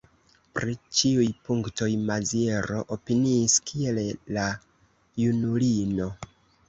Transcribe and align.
Pri 0.59 0.71
ĉiuj 0.99 1.25
punktoj 1.49 1.89
Maziero 2.07 2.81
opiniis 2.97 3.59
kiel 3.73 4.01
la 4.39 4.47
junulino. 5.25 6.09